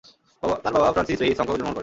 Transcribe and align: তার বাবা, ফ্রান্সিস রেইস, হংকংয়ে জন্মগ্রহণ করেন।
তার 0.63 0.73
বাবা, 0.75 0.89
ফ্রান্সিস 0.95 1.19
রেইস, 1.23 1.37
হংকংয়ে 1.39 1.59
জন্মগ্রহণ 1.59 1.73
করেন। 1.75 1.79